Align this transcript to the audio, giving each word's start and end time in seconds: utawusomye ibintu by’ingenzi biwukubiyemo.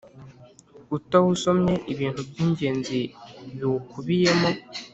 utawusomye 0.97 1.73
ibintu 1.93 2.21
by’ingenzi 2.29 2.99
biwukubiyemo. 3.51 4.49